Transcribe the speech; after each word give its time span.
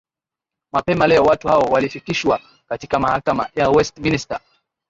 mapema 0.71 1.07
leo 1.07 1.23
watu 1.23 1.47
hao 1.47 1.61
walifikishwa 1.61 2.39
katika 2.69 2.99
mahakama 2.99 3.49
ya 3.55 3.69
west 3.69 3.97
minister 3.99 4.39